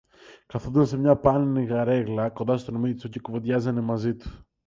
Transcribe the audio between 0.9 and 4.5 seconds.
μια πάνινη καρέγλα κοντά στον Μήτσο και κουβέντιαζε μαζί του